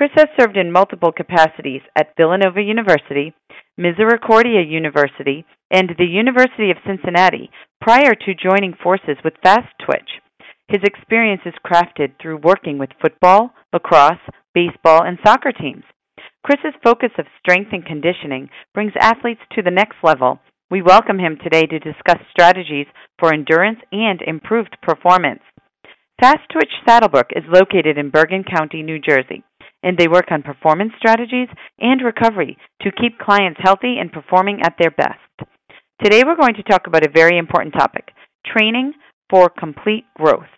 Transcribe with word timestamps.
Chris 0.00 0.12
has 0.16 0.28
served 0.40 0.56
in 0.56 0.72
multiple 0.72 1.12
capacities 1.12 1.82
at 1.94 2.16
Villanova 2.16 2.62
University, 2.62 3.34
Misericordia 3.76 4.62
University, 4.62 5.44
and 5.70 5.90
the 5.98 6.06
University 6.06 6.70
of 6.70 6.78
Cincinnati 6.86 7.50
prior 7.82 8.14
to 8.14 8.32
joining 8.32 8.72
forces 8.82 9.18
with 9.22 9.34
Fast 9.42 9.68
Twitch. 9.84 10.08
His 10.68 10.80
experience 10.84 11.42
is 11.44 11.52
crafted 11.62 12.12
through 12.16 12.40
working 12.42 12.78
with 12.78 12.96
football, 12.98 13.50
lacrosse, 13.74 14.24
baseball, 14.54 15.04
and 15.04 15.18
soccer 15.22 15.52
teams. 15.52 15.84
Chris's 16.46 16.80
focus 16.82 17.10
of 17.18 17.26
strength 17.38 17.68
and 17.74 17.84
conditioning 17.84 18.48
brings 18.72 18.94
athletes 18.98 19.42
to 19.54 19.60
the 19.60 19.70
next 19.70 19.96
level. 20.02 20.38
We 20.70 20.80
welcome 20.80 21.18
him 21.18 21.36
today 21.44 21.66
to 21.66 21.78
discuss 21.78 22.24
strategies 22.30 22.86
for 23.18 23.34
endurance 23.34 23.80
and 23.92 24.22
improved 24.22 24.78
performance. 24.80 25.42
Fast 26.18 26.48
Twitch 26.50 26.72
Saddlebrook 26.88 27.36
is 27.36 27.44
located 27.52 27.98
in 27.98 28.08
Bergen 28.08 28.44
County, 28.44 28.82
New 28.82 28.98
Jersey, 28.98 29.44
and 29.82 29.96
they 29.96 30.08
work 30.08 30.26
on 30.30 30.42
performance 30.42 30.92
strategies 30.98 31.48
and 31.78 32.02
recovery 32.02 32.56
to 32.82 32.90
keep 32.92 33.18
clients 33.18 33.60
healthy 33.62 33.96
and 33.98 34.12
performing 34.12 34.60
at 34.62 34.74
their 34.78 34.90
best. 34.90 35.50
Today 36.02 36.22
we're 36.24 36.36
going 36.36 36.54
to 36.54 36.62
talk 36.62 36.86
about 36.86 37.06
a 37.06 37.10
very 37.10 37.38
important 37.38 37.74
topic 37.74 38.10
training 38.46 38.94
for 39.28 39.48
complete 39.48 40.04
growth. 40.16 40.48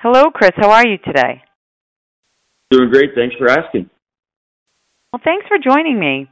Hello, 0.00 0.30
Chris. 0.30 0.52
How 0.56 0.70
are 0.70 0.86
you 0.86 0.98
today? 0.98 1.42
Doing 2.70 2.90
great. 2.90 3.10
Thanks 3.14 3.34
for 3.36 3.48
asking. 3.48 3.90
Well, 5.12 5.20
thanks 5.24 5.46
for 5.48 5.58
joining 5.58 5.98
me. 5.98 6.28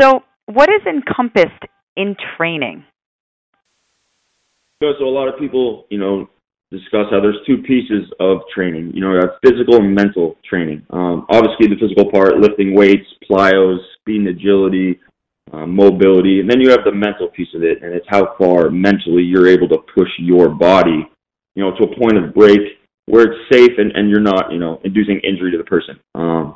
So, 0.00 0.20
what 0.46 0.68
is 0.68 0.86
encompassed 0.86 1.64
in 1.96 2.16
training? 2.36 2.84
So, 4.82 4.88
a 4.88 5.04
lot 5.04 5.28
of 5.28 5.38
people, 5.38 5.86
you 5.90 5.98
know, 5.98 6.28
discuss 6.70 7.06
how 7.10 7.20
there's 7.20 7.38
two 7.46 7.58
pieces 7.58 8.10
of 8.20 8.40
training. 8.54 8.92
You 8.94 9.00
know, 9.00 9.14
have 9.14 9.38
physical 9.44 9.76
and 9.76 9.94
mental 9.94 10.36
training. 10.48 10.86
Um, 10.90 11.26
obviously, 11.28 11.66
the 11.68 11.80
physical 11.80 12.10
part, 12.10 12.38
lifting 12.38 12.74
weights, 12.74 13.06
plyos, 13.28 13.78
speed 14.00 14.20
and 14.20 14.28
agility, 14.28 15.00
um, 15.52 15.74
mobility, 15.74 16.40
and 16.40 16.48
then 16.48 16.60
you 16.60 16.70
have 16.70 16.84
the 16.84 16.92
mental 16.92 17.28
piece 17.28 17.52
of 17.54 17.62
it, 17.62 17.82
and 17.82 17.92
it's 17.92 18.06
how 18.08 18.34
far 18.38 18.70
mentally 18.70 19.22
you're 19.22 19.48
able 19.48 19.68
to 19.68 19.78
push 19.94 20.08
your 20.18 20.48
body, 20.48 21.08
you 21.54 21.62
know, 21.62 21.76
to 21.76 21.84
a 21.84 21.98
point 21.98 22.16
of 22.16 22.32
break 22.34 22.60
where 23.06 23.24
it's 23.24 23.52
safe 23.52 23.72
and, 23.78 23.90
and 23.92 24.08
you're 24.08 24.20
not, 24.20 24.52
you 24.52 24.58
know, 24.58 24.80
inducing 24.84 25.18
injury 25.20 25.50
to 25.50 25.58
the 25.58 25.64
person. 25.64 25.98
Um, 26.14 26.54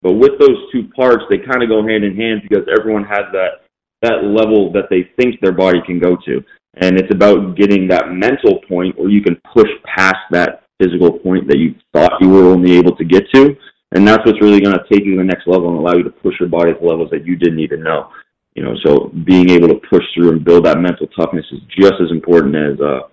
but 0.00 0.14
with 0.14 0.38
those 0.38 0.56
two 0.72 0.88
parts, 0.96 1.24
they 1.28 1.36
kind 1.36 1.62
of 1.62 1.68
go 1.68 1.86
hand 1.86 2.04
in 2.04 2.16
hand 2.16 2.40
because 2.48 2.66
everyone 2.78 3.04
has 3.04 3.26
that 3.32 3.66
that 4.02 4.24
level 4.24 4.72
that 4.72 4.88
they 4.88 5.10
think 5.20 5.38
their 5.40 5.52
body 5.52 5.78
can 5.84 5.98
go 5.98 6.16
to, 6.24 6.42
and 6.74 6.98
it's 6.98 7.12
about 7.14 7.56
getting 7.56 7.88
that 7.88 8.12
mental 8.12 8.60
point 8.68 8.98
where 8.98 9.10
you 9.10 9.22
can 9.22 9.40
push 9.54 9.68
past 9.84 10.18
that 10.30 10.64
physical 10.78 11.18
point 11.18 11.46
that 11.48 11.58
you 11.58 11.74
thought 11.92 12.12
you 12.20 12.28
were 12.28 12.50
only 12.50 12.76
able 12.76 12.96
to 12.96 13.04
get 13.04 13.24
to, 13.34 13.54
and 13.92 14.06
that's 14.06 14.24
what's 14.24 14.40
really 14.40 14.60
going 14.60 14.74
to 14.74 14.84
take 14.90 15.04
you 15.04 15.12
to 15.12 15.18
the 15.18 15.24
next 15.24 15.46
level 15.46 15.68
and 15.68 15.78
allow 15.78 15.94
you 15.94 16.04
to 16.04 16.10
push 16.10 16.34
your 16.38 16.48
body 16.48 16.72
to 16.72 16.84
levels 16.84 17.10
that 17.10 17.26
you 17.26 17.36
didn't 17.36 17.60
even 17.60 17.82
know. 17.82 18.08
You 18.54 18.64
know, 18.64 18.74
so 18.84 19.12
being 19.24 19.50
able 19.50 19.68
to 19.68 19.80
push 19.88 20.04
through 20.14 20.30
and 20.30 20.44
build 20.44 20.66
that 20.66 20.78
mental 20.80 21.06
toughness 21.18 21.46
is 21.52 21.60
just 21.78 21.94
as 22.00 22.10
important 22.10 22.56
as 22.56 22.80
uh, 22.80 23.08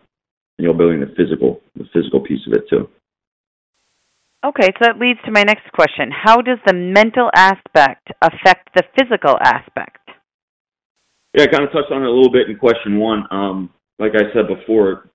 you 0.57 0.67
know, 0.67 0.73
building 0.73 0.99
the 0.99 1.13
physical, 1.15 1.61
the 1.75 1.85
physical 1.93 2.21
piece 2.21 2.41
of 2.47 2.53
it 2.53 2.63
too. 2.69 2.89
Okay, 4.45 4.67
so 4.67 4.79
that 4.81 4.99
leads 4.99 5.19
to 5.25 5.31
my 5.31 5.43
next 5.43 5.71
question. 5.73 6.09
How 6.11 6.41
does 6.41 6.59
the 6.65 6.73
mental 6.73 7.29
aspect 7.35 8.09
affect 8.21 8.69
the 8.75 8.83
physical 8.97 9.37
aspect? 9.41 10.06
Yeah, 11.37 11.43
I 11.43 11.47
kind 11.47 11.65
of 11.65 11.71
touched 11.71 11.91
on 11.91 12.01
it 12.01 12.07
a 12.07 12.11
little 12.11 12.31
bit 12.31 12.49
in 12.49 12.57
question 12.57 12.97
one. 12.97 13.23
Um, 13.29 13.69
like 13.99 14.13
I 14.15 14.33
said 14.33 14.47
before, 14.47 15.11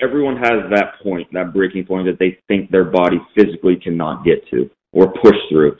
everyone 0.00 0.36
has 0.36 0.70
that 0.70 1.02
point, 1.02 1.26
that 1.32 1.52
breaking 1.52 1.84
point 1.84 2.06
that 2.06 2.16
they 2.20 2.38
think 2.46 2.70
their 2.70 2.84
body 2.84 3.16
physically 3.34 3.74
cannot 3.82 4.24
get 4.24 4.48
to 4.50 4.70
or 4.92 5.12
push 5.20 5.34
through. 5.50 5.76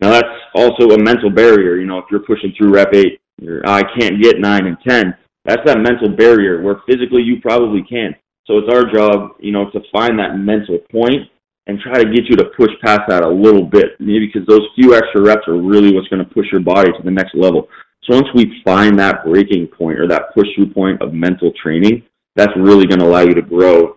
Now 0.00 0.10
that's 0.10 0.26
also 0.52 0.90
a 0.90 0.98
mental 0.98 1.30
barrier. 1.30 1.76
You 1.76 1.86
know, 1.86 1.98
if 1.98 2.06
you're 2.10 2.26
pushing 2.26 2.52
through 2.58 2.74
rep 2.74 2.92
eight, 2.92 3.20
you're, 3.40 3.62
I 3.64 3.82
can't 3.96 4.20
get 4.20 4.40
nine 4.40 4.66
and 4.66 4.78
ten. 4.84 5.14
That's 5.44 5.62
that 5.64 5.78
mental 5.78 6.08
barrier 6.08 6.60
where 6.60 6.82
physically 6.84 7.22
you 7.22 7.40
probably 7.40 7.84
can. 7.88 8.16
So 8.48 8.58
it's 8.58 8.74
our 8.74 8.92
job, 8.92 9.36
you 9.38 9.52
know, 9.52 9.70
to 9.70 9.80
find 9.92 10.18
that 10.18 10.38
mental 10.38 10.80
point 10.90 11.22
and 11.68 11.78
try 11.78 12.02
to 12.02 12.10
get 12.10 12.24
you 12.28 12.34
to 12.34 12.50
push 12.56 12.70
past 12.82 13.02
that 13.06 13.22
a 13.22 13.28
little 13.28 13.64
bit, 13.64 13.90
maybe 14.00 14.26
because 14.26 14.46
those 14.48 14.66
few 14.74 14.96
extra 14.96 15.22
reps 15.22 15.46
are 15.46 15.56
really 15.56 15.94
what's 15.94 16.08
going 16.08 16.24
to 16.24 16.34
push 16.34 16.46
your 16.50 16.62
body 16.62 16.90
to 16.90 17.02
the 17.04 17.10
next 17.12 17.36
level. 17.36 17.68
So 18.06 18.16
once 18.16 18.28
we 18.34 18.62
find 18.64 18.98
that 18.98 19.24
breaking 19.24 19.66
point 19.68 19.98
or 19.98 20.06
that 20.08 20.34
push 20.34 20.46
through 20.54 20.72
point 20.72 21.02
of 21.02 21.12
mental 21.12 21.52
training, 21.62 22.02
that's 22.36 22.52
really 22.56 22.86
going 22.86 23.00
to 23.00 23.06
allow 23.06 23.22
you 23.22 23.34
to 23.34 23.42
grow, 23.42 23.96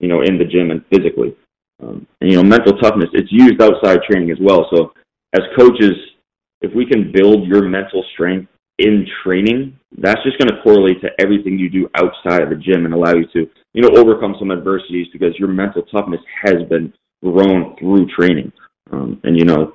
you 0.00 0.08
know, 0.08 0.22
in 0.22 0.38
the 0.38 0.44
gym 0.44 0.70
and 0.70 0.84
physically. 0.92 1.36
Um, 1.82 2.06
and 2.20 2.30
you 2.30 2.36
know, 2.36 2.42
mental 2.42 2.76
toughness, 2.78 3.10
it's 3.12 3.30
used 3.30 3.60
outside 3.60 4.00
training 4.08 4.30
as 4.30 4.38
well. 4.40 4.66
So 4.74 4.92
as 5.34 5.42
coaches, 5.56 5.92
if 6.62 6.74
we 6.74 6.86
can 6.86 7.12
build 7.12 7.46
your 7.46 7.62
mental 7.62 8.04
strength 8.14 8.48
in 8.78 9.06
training, 9.22 9.78
that's 9.98 10.22
just 10.24 10.38
going 10.38 10.48
to 10.48 10.62
correlate 10.62 11.00
to 11.02 11.10
everything 11.20 11.58
you 11.58 11.68
do 11.68 11.88
outside 11.94 12.42
of 12.42 12.50
the 12.50 12.56
gym 12.56 12.84
and 12.84 12.94
allow 12.94 13.14
you 13.14 13.26
to, 13.34 13.48
you 13.72 13.82
know, 13.82 13.96
overcome 13.96 14.34
some 14.38 14.50
adversities 14.50 15.06
because 15.12 15.38
your 15.38 15.48
mental 15.48 15.82
toughness 15.82 16.20
has 16.42 16.62
been 16.68 16.92
grown 17.22 17.76
through 17.78 18.06
training. 18.08 18.52
Um, 18.90 19.20
and 19.24 19.38
you 19.38 19.44
know, 19.44 19.74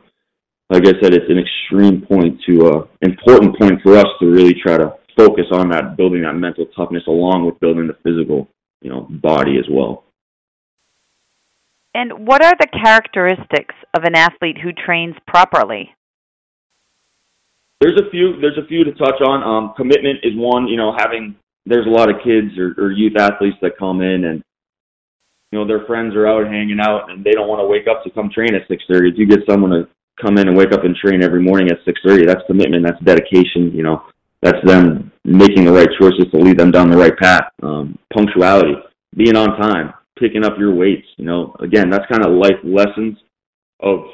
like 0.70 0.84
I 0.84 0.94
said, 1.02 1.14
it's 1.14 1.30
an 1.30 1.40
extreme 1.40 2.02
point 2.06 2.40
to 2.48 2.68
uh, 2.68 2.88
important 3.02 3.58
point 3.60 3.82
for 3.82 3.98
us 3.98 4.06
to 4.20 4.28
really 4.28 4.54
try 4.54 4.78
to 4.78 4.94
focus 5.18 5.46
on 5.52 5.70
that, 5.70 5.98
building 5.98 6.22
that 6.22 6.34
mental 6.34 6.66
toughness 6.76 7.04
along 7.08 7.46
with 7.46 7.60
building 7.60 7.88
the 7.88 7.98
physical, 8.04 8.48
you 8.82 8.90
know, 8.90 9.08
body 9.10 9.58
as 9.58 9.66
well. 9.70 10.04
And 11.96 12.28
what 12.28 12.44
are 12.44 12.54
the 12.60 12.68
characteristics 12.68 13.76
of 13.96 14.04
an 14.04 14.16
athlete 14.16 14.58
who 14.62 14.72
trains 14.72 15.16
properly? 15.28 15.90
There's 17.82 18.00
a 18.00 18.10
few. 18.12 18.40
There's 18.40 18.58
a 18.64 18.68
few 18.68 18.84
to 18.84 18.92
touch 18.94 19.22
on. 19.26 19.42
Um, 19.42 19.74
commitment 19.76 20.20
is 20.22 20.34
one. 20.36 20.68
You 20.68 20.78
know, 20.78 20.96
having 20.98 21.36
there's 21.66 21.88
a 21.88 21.90
lot 21.90 22.10
of 22.10 22.18
kids 22.24 22.58
or, 22.58 22.76
or 22.78 22.92
youth 22.92 23.18
athletes 23.18 23.58
that 23.62 23.78
come 23.80 24.02
in 24.02 24.26
and 24.26 24.44
you 25.52 25.58
know 25.58 25.66
their 25.66 25.86
friends 25.86 26.14
are 26.16 26.28
out 26.28 26.46
hanging 26.46 26.80
out 26.80 27.10
and 27.10 27.24
they 27.24 27.32
don't 27.32 27.48
want 27.48 27.60
to 27.62 27.68
wake 27.68 27.88
up 27.90 28.04
to 28.04 28.12
come 28.12 28.30
train 28.30 28.54
at 28.54 28.68
6:30. 28.70 29.14
If 29.14 29.18
you 29.18 29.26
get 29.26 29.40
someone 29.50 29.72
to 29.72 29.88
come 30.22 30.38
in 30.38 30.48
and 30.48 30.58
wake 30.58 30.74
up 30.74 30.84
and 30.84 30.96
train 30.96 31.24
every 31.24 31.42
morning 31.42 31.70
at 31.72 31.84
6:30, 31.86 32.26
that's 32.26 32.46
commitment. 32.48 32.86
That's 32.86 33.02
dedication. 33.04 33.72
You 33.74 33.84
know, 33.84 34.04
that's 34.42 34.64
them 34.66 35.12
making 35.24 35.66
the 35.66 35.72
right 35.72 35.90
choices 36.00 36.32
to 36.32 36.38
lead 36.38 36.58
them 36.58 36.72
down 36.72 36.90
the 36.90 36.98
right 36.98 37.18
path. 37.18 37.50
Um, 37.64 37.98
punctuality, 38.14 38.76
being 39.16 39.36
on 39.36 39.58
time, 39.58 39.94
picking 40.18 40.46
up 40.46 40.58
your 40.58 40.74
weights. 40.74 41.08
You 41.18 41.26
know, 41.26 41.56
again, 41.60 41.90
that's 41.90 42.06
kind 42.12 42.26
of 42.26 42.32
life 42.34 42.60
lessons 42.64 43.18
of 43.82 44.06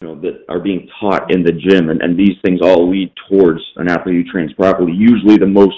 you 0.00 0.08
know, 0.08 0.20
that 0.20 0.44
are 0.48 0.60
being 0.60 0.88
taught 1.00 1.32
in 1.32 1.42
the 1.42 1.52
gym, 1.52 1.88
and, 1.90 2.02
and 2.02 2.18
these 2.18 2.36
things 2.44 2.60
all 2.62 2.90
lead 2.90 3.12
towards 3.28 3.60
an 3.76 3.88
athlete 3.88 4.26
who 4.26 4.30
trains 4.30 4.52
properly. 4.52 4.92
Usually, 4.92 5.38
the 5.38 5.46
most, 5.46 5.76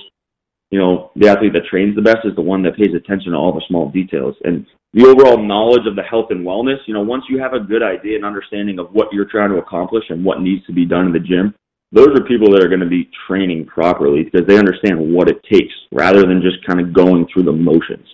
you 0.71 0.79
know, 0.79 1.13
the 1.15 1.29
athlete 1.29 1.53
that 1.55 1.67
trains 1.71 1.95
the 1.95 2.03
best 2.03 2.25
is 2.25 2.35
the 2.35 2.43
one 2.43 2.63
that 2.63 2.77
pays 2.77 2.95
attention 2.95 3.33
to 3.33 3.39
all 3.39 3.53
the 3.53 3.63
small 3.69 3.91
details 3.91 4.35
and 4.45 4.67
the 4.95 5.07
overall 5.07 5.43
knowledge 5.43 5.87
of 5.87 5.97
the 5.97 6.03
health 6.03 6.27
and 6.31 6.47
wellness. 6.47 6.79
You 6.87 6.95
know, 6.95 7.03
once 7.03 7.25
you 7.29 7.39
have 7.41 7.53
a 7.53 7.61
good 7.61 7.83
idea 7.83 8.17
and 8.17 8.25
understanding 8.25 8.79
of 8.79 8.91
what 8.93 9.13
you're 9.13 9.29
trying 9.31 9.51
to 9.51 9.59
accomplish 9.59 10.05
and 10.09 10.25
what 10.25 10.41
needs 10.41 10.65
to 10.67 10.73
be 10.73 10.87
done 10.87 11.07
in 11.07 11.13
the 11.13 11.21
gym, 11.21 11.55
those 11.93 12.09
are 12.09 12.25
people 12.25 12.53
that 12.53 12.63
are 12.63 12.69
going 12.69 12.81
to 12.81 12.87
be 12.87 13.11
training 13.27 13.67
properly 13.67 14.23
because 14.25 14.47
they 14.47 14.59
understand 14.59 14.99
what 14.99 15.29
it 15.29 15.43
takes 15.51 15.73
rather 15.93 16.23
than 16.23 16.43
just 16.43 16.65
kind 16.67 16.81
of 16.81 16.93
going 16.93 17.27
through 17.33 17.45
the 17.45 17.53
motions. 17.53 18.07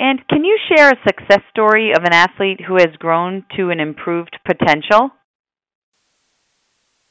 And 0.00 0.20
can 0.28 0.44
you 0.44 0.56
share 0.68 0.90
a 0.90 0.96
success 1.06 1.40
story 1.50 1.90
of 1.90 2.04
an 2.04 2.12
athlete 2.12 2.60
who 2.66 2.74
has 2.74 2.94
grown 2.98 3.44
to 3.56 3.70
an 3.70 3.80
improved 3.80 4.38
potential? 4.46 5.10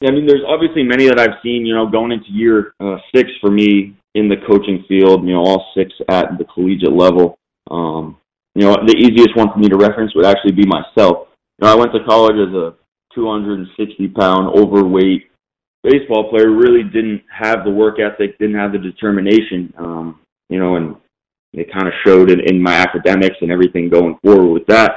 Yeah, 0.00 0.10
I 0.10 0.12
mean, 0.12 0.26
there's 0.26 0.44
obviously 0.46 0.84
many 0.84 1.06
that 1.08 1.18
I've 1.18 1.42
seen, 1.42 1.66
you 1.66 1.74
know, 1.74 1.86
going 1.86 2.12
into 2.12 2.30
year 2.30 2.72
uh, 2.80 2.96
six 3.14 3.30
for 3.40 3.50
me 3.50 3.97
in 4.14 4.28
the 4.28 4.36
coaching 4.48 4.84
field, 4.88 5.24
you 5.24 5.34
know, 5.34 5.40
all 5.40 5.66
six 5.76 5.92
at 6.08 6.38
the 6.38 6.44
collegiate 6.44 6.92
level. 6.92 7.38
Um, 7.70 8.16
you 8.54 8.64
know, 8.64 8.76
the 8.86 8.96
easiest 8.96 9.36
one 9.36 9.52
for 9.52 9.58
me 9.58 9.68
to 9.68 9.76
reference 9.76 10.14
would 10.14 10.26
actually 10.26 10.52
be 10.52 10.66
myself. 10.66 11.28
You 11.58 11.66
know, 11.66 11.72
I 11.72 11.74
went 11.74 11.92
to 11.92 12.04
college 12.04 12.36
as 12.36 12.54
a 12.54 12.74
260 13.14 14.08
pound 14.08 14.48
overweight 14.56 15.30
baseball 15.82 16.30
player, 16.30 16.50
really 16.50 16.82
didn't 16.82 17.22
have 17.30 17.64
the 17.64 17.70
work 17.70 17.98
ethic, 18.00 18.38
didn't 18.38 18.56
have 18.56 18.72
the 18.72 18.78
determination, 18.78 19.72
um, 19.78 20.20
you 20.48 20.58
know, 20.58 20.76
and 20.76 20.96
it 21.52 21.72
kind 21.72 21.86
of 21.86 21.94
showed 22.04 22.30
in, 22.30 22.40
in 22.40 22.60
my 22.60 22.74
academics 22.74 23.36
and 23.40 23.50
everything 23.50 23.88
going 23.88 24.18
forward 24.24 24.52
with 24.52 24.66
that. 24.66 24.92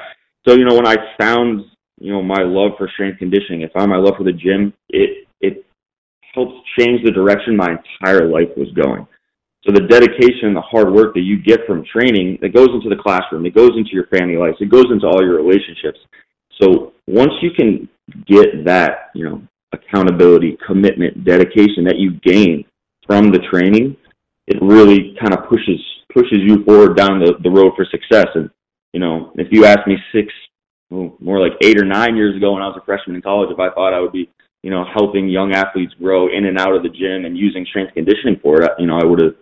So, 0.48 0.56
you 0.56 0.66
know, 0.66 0.76
when 0.76 0.88
I 0.88 0.96
found, 1.20 1.62
you 2.00 2.12
know, 2.12 2.22
my 2.22 2.42
love 2.42 2.72
for 2.78 2.90
strength 2.94 3.20
conditioning, 3.20 3.62
if 3.62 3.72
I 3.76 3.80
found 3.80 3.92
my 3.92 3.98
love 3.98 4.16
for 4.18 4.24
the 4.24 4.34
gym, 4.34 4.74
it, 4.90 5.28
it 5.40 5.66
helps 6.34 6.54
change 6.78 7.04
the 7.04 7.12
direction 7.12 7.56
my 7.56 7.78
entire 7.78 8.28
life 8.28 8.50
was 8.58 8.70
going. 8.74 9.08
So 9.66 9.72
the 9.72 9.88
dedication 9.88 10.48
and 10.48 10.56
the 10.56 10.62
hard 10.62 10.92
work 10.92 11.14
that 11.14 11.22
you 11.22 11.42
get 11.42 11.60
from 11.68 11.86
training, 11.86 12.40
it 12.42 12.54
goes 12.54 12.70
into 12.74 12.90
the 12.90 13.02
classroom, 13.02 13.46
it 13.46 13.54
goes 13.54 13.72
into 13.78 13.92
your 13.92 14.08
family 14.08 14.36
life, 14.36 14.56
it 14.60 14.70
goes 14.70 14.86
into 14.92 15.06
all 15.06 15.22
your 15.22 15.38
relationships. 15.38 16.00
So 16.60 16.94
once 17.08 17.32
you 17.42 17.52
can 17.52 17.88
get 18.26 18.66
that, 18.66 19.12
you 19.14 19.24
know, 19.24 19.42
accountability, 19.72 20.58
commitment, 20.66 21.24
dedication 21.24 21.84
that 21.86 21.98
you 21.98 22.20
gain 22.24 22.66
from 23.06 23.32
the 23.32 23.40
training, 23.52 23.96
it 24.48 24.62
really 24.62 25.16
kind 25.20 25.34
of 25.34 25.48
pushes 25.48 25.80
pushes 26.14 26.40
you 26.42 26.64
forward 26.66 26.98
down 26.98 27.20
the, 27.20 27.36
the 27.42 27.50
road 27.50 27.72
for 27.76 27.86
success. 27.86 28.28
And 28.36 28.50
you 28.94 29.00
know, 29.00 29.32
if 29.36 29.48
you 29.52 29.66
asked 29.66 29.88
me 29.88 29.96
six, 30.14 30.28
well, 30.90 31.16
more 31.20 31.40
like 31.40 31.54
eight 31.62 31.80
or 31.80 31.86
nine 31.86 32.16
years 32.16 32.36
ago 32.36 32.54
when 32.54 32.62
I 32.62 32.68
was 32.68 32.78
a 32.82 32.86
freshman 32.86 33.16
in 33.16 33.22
college, 33.22 33.50
if 33.52 33.60
I 33.60 33.70
thought 33.70 33.94
I 33.94 34.02
would 34.02 34.12
be, 34.12 34.30
you 34.64 34.70
know, 34.70 34.86
helping 34.94 35.28
young 35.28 35.54
athletes 35.54 35.94
grow 36.00 36.28
in 36.28 36.46
and 36.46 36.58
out 36.60 36.76
of 36.76 36.84
the 36.84 36.90
gym 36.90 37.26
and 37.26 37.38
using 37.38 37.66
strength 37.66 37.94
conditioning 37.94 38.40
for 38.42 38.62
it, 38.62 38.72
you 38.78 38.86
know, 38.86 38.98
I 38.98 39.06
would 39.06 39.22
have 39.22 39.36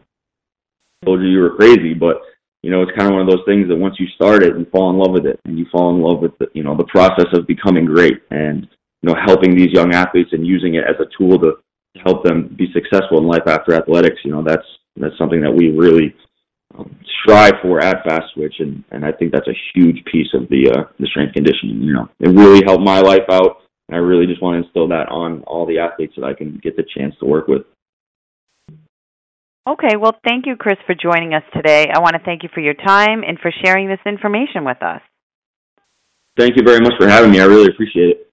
told 1.05 1.21
you 1.21 1.27
you 1.27 1.39
were 1.39 1.55
crazy. 1.55 1.93
But 1.93 2.21
you 2.63 2.71
know, 2.71 2.81
it's 2.81 2.91
kind 2.97 3.07
of 3.07 3.13
one 3.13 3.21
of 3.21 3.29
those 3.29 3.45
things 3.45 3.69
that 3.69 3.75
once 3.75 3.95
you 3.99 4.07
start 4.15 4.43
it, 4.43 4.57
you 4.57 4.65
fall 4.71 4.89
in 4.89 4.97
love 4.97 5.11
with 5.11 5.25
it, 5.25 5.39
and 5.45 5.57
you 5.57 5.65
fall 5.71 5.95
in 5.95 6.01
love 6.01 6.19
with 6.19 6.37
the, 6.39 6.47
you 6.53 6.63
know, 6.63 6.75
the 6.75 6.85
process 6.85 7.27
of 7.33 7.47
becoming 7.47 7.85
great, 7.85 8.21
and 8.31 8.67
you 9.01 9.09
know, 9.09 9.15
helping 9.25 9.55
these 9.55 9.71
young 9.71 9.93
athletes 9.93 10.31
and 10.33 10.45
using 10.45 10.75
it 10.75 10.83
as 10.83 10.95
a 10.99 11.07
tool 11.17 11.39
to 11.39 11.53
help 12.05 12.23
them 12.23 12.53
be 12.57 12.67
successful 12.73 13.17
in 13.17 13.27
life 13.27 13.47
after 13.47 13.73
athletics. 13.73 14.17
You 14.23 14.31
know, 14.31 14.43
that's 14.43 14.65
that's 14.97 15.17
something 15.17 15.41
that 15.41 15.51
we 15.51 15.71
really 15.71 16.13
um, 16.77 16.95
strive 17.23 17.53
for 17.61 17.81
at 17.81 18.03
Fast 18.03 18.33
Twitch, 18.35 18.55
and 18.59 18.83
and 18.91 19.05
I 19.05 19.11
think 19.11 19.31
that's 19.31 19.47
a 19.47 19.57
huge 19.73 20.03
piece 20.11 20.27
of 20.33 20.49
the 20.49 20.69
uh, 20.69 20.83
the 20.99 21.07
strength 21.07 21.33
conditioning. 21.33 21.81
You 21.81 21.93
know, 21.93 22.09
it 22.19 22.29
really 22.29 22.61
helped 22.65 22.83
my 22.83 22.99
life 22.99 23.27
out, 23.31 23.61
and 23.89 23.95
I 23.95 23.99
really 23.99 24.27
just 24.27 24.41
want 24.41 24.61
to 24.61 24.65
instill 24.67 24.87
that 24.89 25.09
on 25.09 25.41
all 25.47 25.65
the 25.65 25.79
athletes 25.79 26.13
that 26.15 26.23
I 26.23 26.35
can 26.35 26.59
get 26.61 26.77
the 26.77 26.85
chance 26.95 27.15
to 27.19 27.25
work 27.25 27.47
with. 27.47 27.63
Okay, 29.67 29.97
well, 29.99 30.15
thank 30.23 30.45
you, 30.45 30.55
Chris, 30.55 30.77
for 30.85 30.93
joining 30.93 31.33
us 31.33 31.43
today. 31.55 31.87
I 31.91 31.99
want 31.99 32.13
to 32.13 32.21
thank 32.23 32.43
you 32.43 32.49
for 32.53 32.61
your 32.61 32.75
time 32.75 33.23
and 33.27 33.39
for 33.39 33.51
sharing 33.63 33.87
this 33.87 33.99
information 34.05 34.63
with 34.63 34.81
us. 34.83 35.01
Thank 36.37 36.55
you 36.55 36.63
very 36.63 36.79
much 36.79 36.93
for 36.99 37.07
having 37.07 37.31
me. 37.31 37.41
I 37.41 37.45
really 37.45 37.67
appreciate 37.67 38.09
it. 38.09 38.31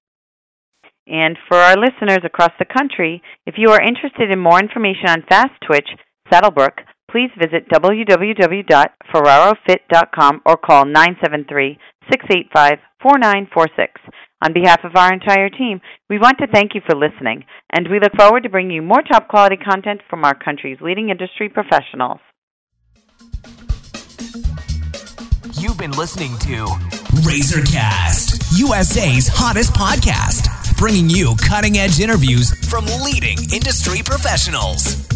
And 1.06 1.38
for 1.48 1.56
our 1.56 1.76
listeners 1.76 2.20
across 2.24 2.52
the 2.58 2.66
country, 2.66 3.22
if 3.46 3.54
you 3.56 3.70
are 3.70 3.80
interested 3.80 4.30
in 4.30 4.38
more 4.38 4.60
information 4.60 5.08
on 5.08 5.24
Fast 5.28 5.52
Twitch, 5.66 5.88
Saddlebrook, 6.30 6.84
please 7.10 7.30
visit 7.38 7.68
www.ferrarofit.com 7.68 10.40
or 10.44 10.56
call 10.56 10.84
973 10.84 11.78
685 12.10 12.78
4946. 13.02 14.00
On 14.44 14.52
behalf 14.52 14.84
of 14.84 14.94
our 14.96 15.12
entire 15.12 15.48
team, 15.48 15.80
we 16.10 16.18
want 16.18 16.36
to 16.38 16.46
thank 16.46 16.74
you 16.74 16.82
for 16.86 16.94
listening, 16.94 17.44
and 17.72 17.88
we 17.90 17.98
look 17.98 18.12
forward 18.16 18.42
to 18.42 18.50
bringing 18.50 18.76
you 18.76 18.82
more 18.82 19.00
top 19.02 19.28
quality 19.28 19.56
content 19.56 20.02
from 20.10 20.24
our 20.24 20.34
country's 20.34 20.78
leading 20.82 21.08
industry 21.08 21.48
professionals. 21.48 22.20
You've 25.58 25.78
been 25.78 25.92
listening 25.92 26.36
to 26.40 26.66
Razorcast, 27.24 28.58
USA's 28.58 29.28
hottest 29.28 29.72
podcast, 29.72 30.76
bringing 30.76 31.08
you 31.08 31.34
cutting 31.36 31.78
edge 31.78 31.98
interviews 31.98 32.52
from 32.68 32.84
leading 33.02 33.38
industry 33.52 34.02
professionals. 34.04 35.15